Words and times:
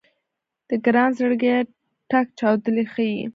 د 0.69 0.71
ګران 0.85 1.09
زړګيه 1.17 1.57
ټک 2.09 2.27
چاودلی 2.39 2.85
ښه 2.93 3.03
يې 3.11 3.25